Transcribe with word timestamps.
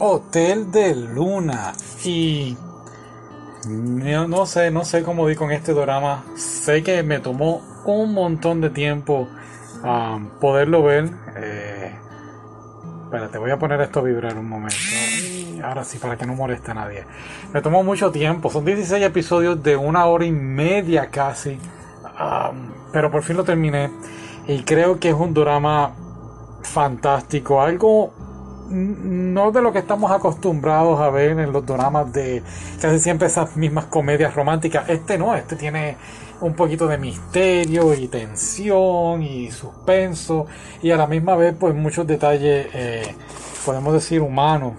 Hotel 0.00 0.70
de 0.70 0.94
Luna. 0.94 1.72
Y 2.04 2.56
no, 3.68 4.46
sé, 4.46 4.70
no 4.70 4.84
sé 4.84 5.02
cómo 5.02 5.26
di 5.26 5.34
con 5.34 5.50
este 5.50 5.72
drama. 5.72 6.24
Sé 6.36 6.82
que 6.82 7.02
me 7.02 7.18
tomó 7.18 7.62
un 7.84 8.14
montón 8.14 8.60
de 8.60 8.70
tiempo 8.70 9.28
um, 9.82 10.28
poderlo 10.40 10.82
ver. 10.82 11.10
Eh, 11.36 11.96
espérate, 13.04 13.38
voy 13.38 13.50
a 13.50 13.58
poner 13.58 13.80
esto 13.80 14.00
a 14.00 14.02
vibrar 14.02 14.36
un 14.36 14.48
momento. 14.48 14.76
ahora 15.64 15.82
sí, 15.82 15.98
para 15.98 16.16
que 16.16 16.26
no 16.26 16.34
moleste 16.34 16.70
a 16.70 16.74
nadie. 16.74 17.04
Me 17.52 17.60
tomó 17.60 17.82
mucho 17.82 18.12
tiempo. 18.12 18.50
Son 18.50 18.64
16 18.64 19.04
episodios 19.04 19.62
de 19.62 19.76
una 19.76 20.06
hora 20.06 20.24
y 20.24 20.32
media 20.32 21.10
casi. 21.10 21.58
Um, 22.20 22.70
pero 22.92 23.10
por 23.10 23.22
fin 23.22 23.36
lo 23.36 23.44
terminé. 23.44 23.90
Y 24.46 24.62
creo 24.62 25.00
que 25.00 25.08
es 25.08 25.14
un 25.14 25.34
drama 25.34 25.92
fantástico. 26.62 27.60
Algo 27.60 28.12
no 28.68 29.50
de 29.50 29.62
lo 29.62 29.72
que 29.72 29.78
estamos 29.78 30.10
acostumbrados 30.10 31.00
a 31.00 31.10
ver 31.10 31.38
en 31.38 31.52
los 31.52 31.64
dramas 31.64 32.12
de 32.12 32.42
casi 32.80 32.98
siempre 32.98 33.28
esas 33.28 33.56
mismas 33.56 33.86
comedias 33.86 34.34
románticas. 34.34 34.88
Este 34.88 35.18
no, 35.18 35.34
este 35.34 35.56
tiene 35.56 35.96
un 36.40 36.54
poquito 36.54 36.86
de 36.86 36.98
misterio 36.98 37.94
y 37.94 38.08
tensión 38.08 39.22
y 39.22 39.50
suspenso 39.50 40.46
y 40.82 40.90
a 40.90 40.96
la 40.96 41.06
misma 41.06 41.36
vez 41.36 41.54
pues 41.58 41.74
muchos 41.74 42.06
detalles, 42.06 42.68
eh, 42.72 43.14
podemos 43.64 43.92
decir, 43.92 44.20
humanos. 44.20 44.74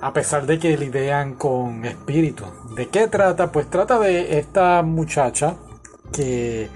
A 0.00 0.12
pesar 0.12 0.44
de 0.44 0.58
que 0.58 0.76
lidian 0.76 1.34
con 1.34 1.86
espíritu. 1.86 2.44
¿De 2.76 2.88
qué 2.88 3.08
trata? 3.08 3.50
Pues 3.50 3.70
trata 3.70 3.98
de 3.98 4.38
esta 4.38 4.82
muchacha 4.82 5.54
que 6.12 6.68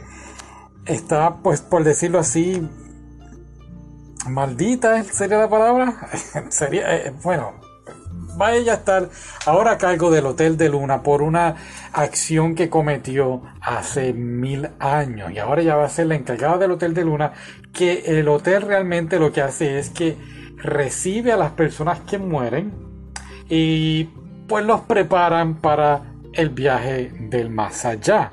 está, 0.86 1.36
pues 1.42 1.60
por 1.60 1.84
decirlo 1.84 2.18
así, 2.18 2.66
maldita 4.26 5.02
sería 5.04 5.38
la 5.38 5.48
palabra. 5.48 6.08
sería, 6.48 6.96
eh, 6.96 7.12
bueno, 7.22 7.54
va 8.40 8.54
ella 8.54 8.72
a 8.72 8.76
estar 8.76 9.08
ahora 9.46 9.72
a 9.72 9.78
cargo 9.78 10.10
del 10.10 10.26
Hotel 10.26 10.56
de 10.56 10.68
Luna 10.68 11.02
por 11.02 11.22
una 11.22 11.56
acción 11.92 12.54
que 12.54 12.70
cometió 12.70 13.42
hace 13.60 14.12
mil 14.12 14.68
años. 14.78 15.32
Y 15.32 15.38
ahora 15.38 15.62
ya 15.62 15.76
va 15.76 15.86
a 15.86 15.88
ser 15.88 16.06
la 16.06 16.14
encargada 16.14 16.58
del 16.58 16.72
Hotel 16.72 16.94
de 16.94 17.04
Luna, 17.04 17.32
que 17.72 18.04
el 18.06 18.28
hotel 18.28 18.62
realmente 18.62 19.18
lo 19.18 19.32
que 19.32 19.42
hace 19.42 19.78
es 19.78 19.90
que 19.90 20.16
recibe 20.56 21.32
a 21.32 21.36
las 21.36 21.52
personas 21.52 22.00
que 22.00 22.18
mueren 22.18 22.72
y 23.48 24.04
pues 24.48 24.64
los 24.64 24.80
preparan 24.82 25.56
para 25.56 26.02
el 26.32 26.50
viaje 26.50 27.12
del 27.20 27.50
más 27.50 27.84
allá. 27.84 28.32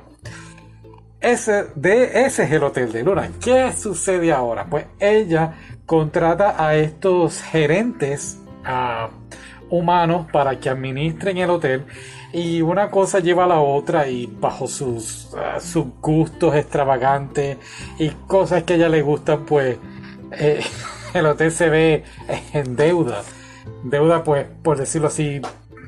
Ese, 1.20 1.66
de, 1.76 2.26
ese 2.26 2.44
es 2.44 2.52
el 2.52 2.64
Hotel 2.64 2.92
de 2.92 3.04
Luna. 3.04 3.32
¿Qué 3.44 3.74
sucede 3.74 4.32
ahora? 4.32 4.66
Pues 4.70 4.86
ella 5.00 5.56
contrata 5.86 6.56
a 6.64 6.76
estos 6.76 7.42
gerentes 7.42 8.40
humanos 9.70 10.28
para 10.32 10.60
que 10.60 10.70
administren 10.70 11.38
el 11.38 11.50
hotel 11.50 11.86
y 12.34 12.62
una 12.62 12.90
cosa 12.90 13.20
lleva 13.20 13.46
a 13.46 13.48
la 13.48 13.60
otra 13.60 14.08
y 14.08 14.26
bajo 14.26 14.68
sus, 14.68 15.30
sus 15.60 15.86
gustos 16.02 16.56
extravagantes 16.56 17.58
y 18.00 18.10
cosas 18.10 18.64
que 18.64 18.74
a 18.74 18.76
ella 18.78 18.90
le 18.90 19.02
gustan 19.02 19.46
pues 19.46 19.78
eh, 20.32 20.62
el 21.14 21.26
hotel 21.26 21.52
se 21.52 21.70
ve 21.70 22.04
en 22.54 22.76
deuda. 22.76 23.22
Deuda 23.84 24.24
pues 24.24 24.48
por 24.64 24.78
decirlo 24.78 25.08
así 25.08 25.42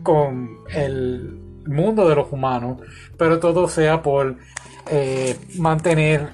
con 0.03 0.59
el 0.69 1.41
mundo 1.65 2.07
de 2.07 2.15
los 2.15 2.31
humanos 2.31 2.77
pero 3.17 3.39
todo 3.39 3.67
sea 3.67 4.01
por 4.01 4.37
eh, 4.89 5.35
mantener 5.57 6.29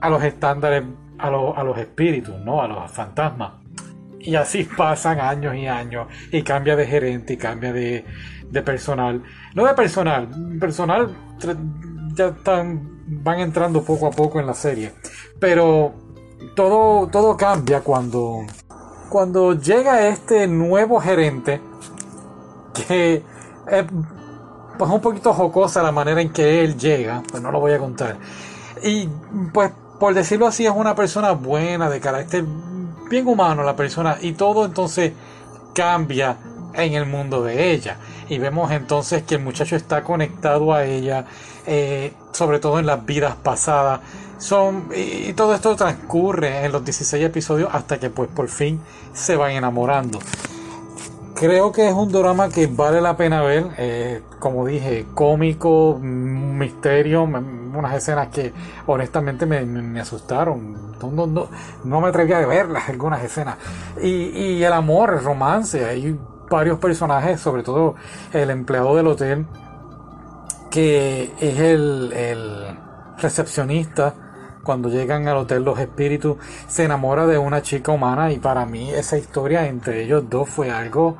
a 0.00 0.08
los 0.08 0.22
estándares 0.22 0.84
a, 1.22 1.62
los 1.64 1.78
espíritus, 1.78 2.36
¿no? 2.40 2.62
A 2.62 2.68
los 2.68 2.90
fantasmas. 2.90 3.52
Y 4.18 4.34
así 4.34 4.64
pasan 4.76 5.20
años 5.20 5.54
y 5.54 5.66
años 5.66 6.08
y 6.30 6.42
cambia 6.42 6.76
de 6.76 6.86
gerente 6.86 7.34
y 7.34 7.36
cambia 7.36 7.72
de, 7.72 8.04
personal. 8.64 9.22
No 9.54 9.66
de 9.66 9.74
personal, 9.74 10.28
personal 10.58 11.16
ya 12.14 12.28
están, 12.28 13.02
van 13.22 13.40
entrando 13.40 13.82
poco 13.82 14.06
a 14.06 14.10
poco 14.10 14.40
en 14.40 14.46
la 14.46 14.54
serie. 14.54 14.92
Pero 15.38 15.94
todo, 16.54 17.08
todo 17.08 17.36
cambia 17.36 17.80
cuando, 17.80 18.44
cuando 19.08 19.54
llega 19.54 20.08
este 20.08 20.46
nuevo 20.46 21.00
gerente 21.00 21.60
que 22.86 23.22
es 23.70 23.84
pues 24.78 24.90
un 24.90 25.00
poquito 25.00 25.34
jocosa 25.34 25.82
la 25.82 25.92
manera 25.92 26.22
en 26.22 26.32
que 26.32 26.64
él 26.64 26.78
llega, 26.78 27.22
pues 27.30 27.42
no 27.42 27.52
lo 27.52 27.60
voy 27.60 27.72
a 27.72 27.78
contar. 27.78 28.16
Y 28.82 29.06
pues 29.52 29.70
por 30.00 30.14
decirlo 30.14 30.46
así, 30.46 30.66
es 30.66 30.72
una 30.74 30.94
persona 30.96 31.32
buena, 31.32 31.90
de 31.90 32.00
carácter 32.00 32.44
bien 33.10 33.28
humano 33.28 33.62
la 33.62 33.76
persona, 33.76 34.16
y 34.20 34.32
todo 34.32 34.64
entonces 34.64 35.12
cambia 35.74 36.38
en 36.72 36.94
el 36.94 37.04
mundo 37.06 37.42
de 37.42 37.72
ella. 37.72 37.98
Y 38.28 38.38
vemos 38.38 38.70
entonces 38.70 39.24
que 39.24 39.34
el 39.34 39.42
muchacho 39.42 39.76
está 39.76 40.02
conectado 40.02 40.72
a 40.72 40.84
ella, 40.84 41.26
eh, 41.66 42.14
sobre 42.32 42.60
todo 42.60 42.78
en 42.78 42.86
las 42.86 43.04
vidas 43.04 43.36
pasadas. 43.42 44.00
Son, 44.38 44.88
y 44.96 45.34
todo 45.34 45.54
esto 45.54 45.76
transcurre 45.76 46.64
en 46.64 46.72
los 46.72 46.82
16 46.82 47.22
episodios 47.22 47.68
hasta 47.70 48.00
que 48.00 48.08
pues 48.08 48.30
por 48.30 48.48
fin 48.48 48.80
se 49.12 49.36
van 49.36 49.50
enamorando. 49.50 50.18
Creo 51.40 51.72
que 51.72 51.88
es 51.88 51.94
un 51.94 52.12
drama 52.12 52.50
que 52.50 52.66
vale 52.66 53.00
la 53.00 53.16
pena 53.16 53.40
ver. 53.40 53.68
Eh, 53.78 54.20
como 54.38 54.66
dije, 54.66 55.06
cómico, 55.14 55.98
misterio, 55.98 57.22
unas 57.22 57.94
escenas 57.94 58.28
que 58.28 58.52
honestamente 58.86 59.46
me, 59.46 59.98
asustaron. 59.98 60.98
No, 61.00 61.48
no, 61.82 62.00
me 62.02 62.08
atrevía 62.08 62.40
a 62.40 62.46
verlas, 62.46 62.90
algunas 62.90 63.24
escenas. 63.24 63.56
Y, 64.02 64.62
el 64.62 64.72
amor, 64.74 65.14
el 65.14 65.24
romance. 65.24 65.82
Hay 65.86 66.14
varios 66.50 66.78
personajes, 66.78 67.40
sobre 67.40 67.62
todo 67.62 67.94
el 68.34 68.50
empleado 68.50 68.94
del 68.94 69.06
hotel, 69.06 69.46
que 70.70 71.32
es 71.40 71.58
el, 71.58 72.12
el 72.12 72.78
recepcionista 73.16 74.14
cuando 74.70 74.88
llegan 74.88 75.26
al 75.26 75.36
hotel 75.36 75.64
los 75.64 75.80
espíritus, 75.80 76.36
se 76.68 76.84
enamora 76.84 77.26
de 77.26 77.36
una 77.36 77.60
chica 77.60 77.90
humana 77.90 78.30
y 78.30 78.38
para 78.38 78.66
mí 78.66 78.88
esa 78.92 79.18
historia 79.18 79.66
entre 79.66 80.04
ellos 80.04 80.30
dos 80.30 80.48
fue 80.48 80.70
algo, 80.70 81.16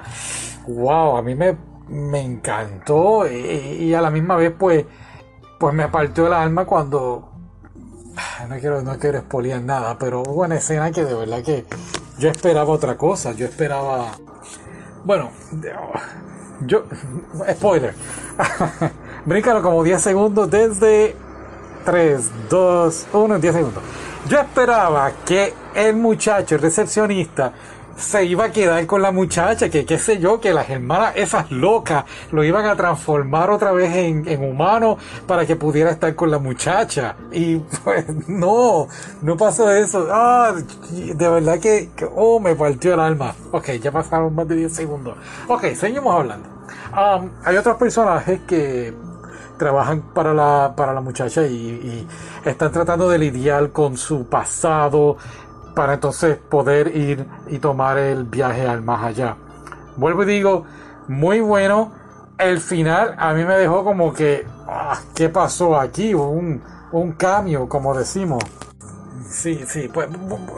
wow, 0.68 1.16
a 1.16 1.22
mí 1.22 1.34
me, 1.34 1.56
me 1.88 2.20
encantó 2.20 3.28
y, 3.28 3.92
a 3.92 4.00
la 4.00 4.08
misma 4.08 4.36
vez 4.36 4.52
pues, 4.56 4.84
pues 5.58 5.74
me 5.74 5.82
apartó 5.82 6.28
el 6.28 6.32
alma 6.32 6.64
cuando, 6.64 7.32
no 8.48 8.56
quiero, 8.60 8.82
no 8.82 8.96
quiero 9.00 9.18
expoliar 9.18 9.60
nada, 9.62 9.98
pero 9.98 10.22
hubo 10.22 10.44
una 10.44 10.54
escena 10.54 10.92
que 10.92 11.04
de 11.04 11.14
verdad 11.14 11.42
que 11.42 11.64
yo 12.20 12.28
esperaba 12.28 12.70
otra 12.70 12.96
cosa, 12.96 13.32
yo 13.32 13.46
esperaba, 13.46 14.12
bueno, 15.04 15.30
yo, 16.60 16.84
spoiler, 17.52 17.96
bríncalo 19.26 19.60
como 19.60 19.82
10 19.82 20.00
segundos 20.00 20.48
desde 20.48 21.16
3, 21.84 22.30
2, 22.48 23.06
1, 23.12 23.38
10 23.38 23.54
segundos. 23.54 23.82
Yo 24.28 24.38
esperaba 24.38 25.12
que 25.24 25.54
el 25.74 25.96
muchacho, 25.96 26.56
el 26.56 26.60
recepcionista, 26.60 27.52
se 28.00 28.24
iba 28.24 28.46
a 28.46 28.50
quedar 28.50 28.86
con 28.86 29.02
la 29.02 29.12
muchacha, 29.12 29.68
que 29.68 29.84
qué 29.84 29.98
sé 29.98 30.18
yo, 30.18 30.40
que 30.40 30.52
las 30.52 30.68
hermanas 30.70 31.12
esas 31.16 31.50
locas 31.50 32.04
lo 32.32 32.42
iban 32.42 32.64
a 32.64 32.74
transformar 32.74 33.50
otra 33.50 33.72
vez 33.72 33.94
en, 33.94 34.42
humano 34.42 34.96
para 35.26 35.46
que 35.46 35.56
pudiera 35.56 35.90
estar 35.90 36.14
con 36.14 36.30
la 36.30 36.38
muchacha. 36.38 37.16
Y 37.30 37.56
pues 37.84 38.06
no, 38.28 38.88
no 39.22 39.36
pasó 39.36 39.70
eso. 39.70 40.08
Ah, 40.10 40.54
de 40.90 41.28
verdad 41.28 41.58
que, 41.58 41.90
oh, 42.14 42.40
me 42.40 42.54
partió 42.54 42.94
el 42.94 43.00
alma. 43.00 43.34
Ok, 43.52 43.70
ya 43.82 43.92
pasaron 43.92 44.34
más 44.34 44.48
de 44.48 44.56
10 44.56 44.72
segundos. 44.72 45.16
Ok, 45.48 45.74
seguimos 45.74 46.14
hablando. 46.14 46.48
Um, 46.92 47.30
hay 47.44 47.56
otros 47.56 47.76
personajes 47.76 48.40
que 48.48 48.92
trabajan 49.60 50.00
para 50.14 50.32
la, 50.32 50.72
para 50.74 50.94
la 50.94 51.02
muchacha 51.02 51.42
y, 51.42 52.08
están 52.44 52.72
tratando 52.72 53.10
de 53.10 53.18
lidiar 53.18 53.70
con 53.70 53.98
su 53.98 54.26
pasado 54.26 55.18
para 55.74 55.94
entonces 55.94 56.38
poder 56.38 56.96
ir 56.96 57.26
y 57.48 57.58
tomar 57.58 57.98
el 57.98 58.24
viaje 58.24 58.66
al 58.66 58.80
más 58.80 59.04
allá. 59.04 59.36
Vuelvo 59.96 60.22
y 60.22 60.26
digo, 60.26 60.64
muy 61.08 61.40
bueno. 61.40 61.92
El 62.38 62.58
final 62.60 63.14
a 63.18 63.34
mí 63.34 63.44
me 63.44 63.54
dejó 63.54 63.84
como 63.84 64.14
que, 64.14 64.46
ah, 64.66 64.98
¿qué 65.14 65.28
pasó 65.28 65.78
aquí? 65.78 66.14
Un, 66.14 66.62
un 66.92 67.12
cambio, 67.12 67.68
como 67.68 67.94
decimos. 67.94 68.42
Sí, 69.28 69.64
sí, 69.68 69.90
pues 69.92 70.08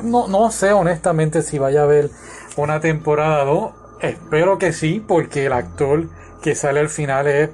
no, 0.04 0.28
no 0.28 0.50
sé 0.52 0.72
honestamente 0.72 1.42
si 1.42 1.58
vaya 1.58 1.80
a 1.80 1.84
haber 1.84 2.08
una 2.56 2.78
temporada 2.78 3.44
2. 3.44 3.72
Espero 4.00 4.58
que 4.58 4.72
sí, 4.72 5.04
porque 5.04 5.46
el 5.46 5.52
actor 5.52 6.04
que 6.40 6.54
sale 6.54 6.78
al 6.78 6.88
final 6.88 7.26
es, 7.26 7.50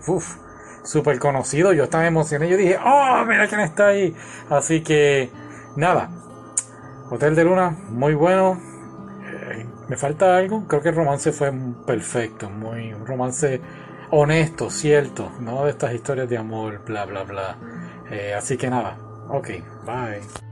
súper 0.89 1.19
conocido. 1.19 1.73
Yo 1.73 1.85
estaba 1.85 2.07
emocionado. 2.07 2.51
Yo 2.51 2.57
dije, 2.57 2.79
oh, 2.85 3.25
mira 3.27 3.47
quién 3.47 3.61
está 3.61 3.89
ahí. 3.89 4.15
Así 4.49 4.83
que, 4.83 5.31
nada. 5.77 6.09
Hotel 7.11 7.35
de 7.35 7.45
Luna, 7.45 7.77
muy 7.91 8.15
bueno. 8.15 8.61
Eh, 9.25 9.67
¿Me 9.89 9.97
falta 9.97 10.37
algo? 10.37 10.67
Creo 10.67 10.81
que 10.81 10.89
el 10.89 10.97
romance 10.97 11.33
fue 11.33 11.53
perfecto. 11.87 12.49
Muy, 12.49 12.93
un 12.93 13.07
romance 13.07 13.61
honesto, 14.11 14.71
cierto. 14.71 15.31
No 15.41 15.65
de 15.65 15.71
estas 15.71 15.93
historias 15.93 16.29
de 16.29 16.39
amor, 16.39 16.83
bla, 16.87 17.05
bla, 17.05 17.25
bla. 17.25 17.57
Eh, 18.11 18.35
así 18.35 18.57
que 18.57 18.71
nada. 18.71 18.97
Ok, 19.29 19.49
bye. 19.85 20.48